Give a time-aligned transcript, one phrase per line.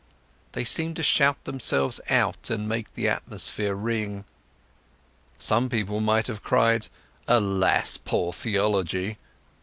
[0.53, 4.25] They seemed to shout themselves out and make the atmosphere ring.
[5.37, 6.87] Some people might have cried
[7.27, 9.19] "Alas, poor Theology!"